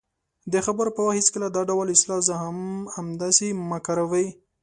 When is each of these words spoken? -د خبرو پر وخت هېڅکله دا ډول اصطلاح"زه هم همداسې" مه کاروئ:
-د 0.51 0.55
خبرو 0.65 0.91
پر 0.95 1.01
وخت 1.05 1.17
هېڅکله 1.19 1.47
دا 1.49 1.61
ډول 1.69 1.87
اصطلاح"زه 1.95 2.33
هم 2.43 2.57
همداسې" 2.95 3.47
مه 3.69 3.77
کاروئ: 3.85 4.27